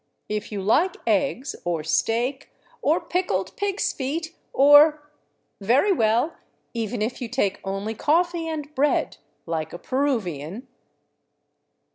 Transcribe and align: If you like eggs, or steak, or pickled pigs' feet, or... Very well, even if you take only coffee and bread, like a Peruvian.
If 0.27 0.51
you 0.51 0.63
like 0.63 0.97
eggs, 1.05 1.55
or 1.63 1.83
steak, 1.83 2.49
or 2.81 2.99
pickled 2.99 3.55
pigs' 3.55 3.93
feet, 3.93 4.35
or... 4.51 5.07
Very 5.59 5.91
well, 5.91 6.35
even 6.73 7.03
if 7.03 7.21
you 7.21 7.29
take 7.29 7.59
only 7.63 7.93
coffee 7.93 8.47
and 8.47 8.73
bread, 8.73 9.17
like 9.45 9.73
a 9.73 9.77
Peruvian. 9.77 10.67